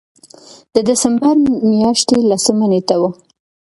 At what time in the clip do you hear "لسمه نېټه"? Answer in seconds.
2.29-2.95